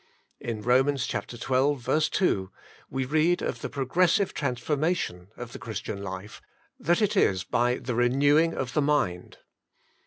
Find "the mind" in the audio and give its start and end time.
8.69-9.37